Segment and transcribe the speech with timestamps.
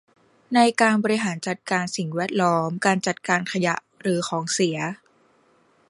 [0.55, 4.77] ในการบริหารจัดการสิ่งแวดล้อมการจัดการขยะหรือของเสีย